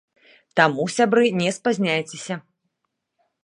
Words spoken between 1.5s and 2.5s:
спазняйцеся!